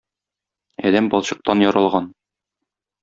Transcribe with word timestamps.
Адәм 0.91 1.09
балчыктан 1.15 1.63
яралган 1.67 2.09